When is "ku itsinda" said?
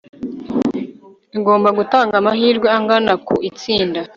3.25-3.99